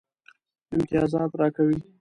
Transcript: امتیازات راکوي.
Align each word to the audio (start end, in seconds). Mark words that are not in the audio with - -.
امتیازات 0.73 1.31
راکوي. 1.39 1.77